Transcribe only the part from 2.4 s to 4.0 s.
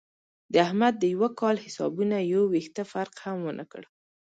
وېښته فرق هم ونه کړ.